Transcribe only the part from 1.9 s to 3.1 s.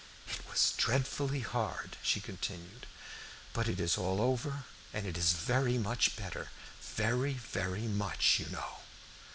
she continued;